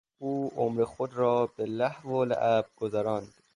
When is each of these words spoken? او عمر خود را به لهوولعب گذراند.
او 0.21 0.51
عمر 0.55 0.83
خود 0.85 1.13
را 1.13 1.47
به 1.55 1.65
لهوولعب 1.65 2.65
گذراند. 2.77 3.33